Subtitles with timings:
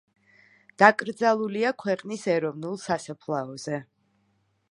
[0.83, 3.81] დაკრძალულია ქვეყნის ეროვნულ სასაფლაოზე.